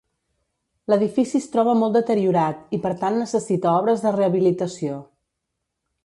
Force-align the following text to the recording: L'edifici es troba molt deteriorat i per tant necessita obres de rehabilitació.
L'edifici 0.91 1.35
es 1.39 1.43
troba 1.55 1.75
molt 1.81 1.97
deteriorat 1.97 2.63
i 2.77 2.79
per 2.85 2.93
tant 3.01 3.19
necessita 3.23 3.73
obres 3.81 4.01
de 4.07 4.15
rehabilitació. 4.19 4.97